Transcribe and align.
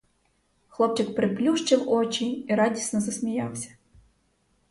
Хлопчик 0.67 1.15
приплющив 1.15 1.89
очі 1.89 2.25
й 2.25 2.45
радісно 2.55 3.01
засміявся. 3.01 3.69